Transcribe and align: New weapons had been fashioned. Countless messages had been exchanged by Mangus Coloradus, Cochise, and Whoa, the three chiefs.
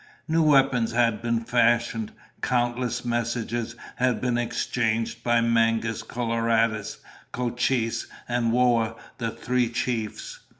New 0.27 0.41
weapons 0.41 0.93
had 0.93 1.21
been 1.21 1.41
fashioned. 1.41 2.11
Countless 2.41 3.05
messages 3.05 3.75
had 3.97 4.19
been 4.19 4.35
exchanged 4.35 5.21
by 5.23 5.41
Mangus 5.41 6.01
Coloradus, 6.01 6.97
Cochise, 7.31 8.07
and 8.27 8.51
Whoa, 8.51 8.97
the 9.19 9.29
three 9.29 9.69
chiefs. 9.69 10.39